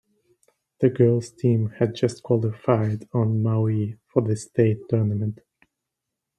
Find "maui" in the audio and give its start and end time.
3.43-3.99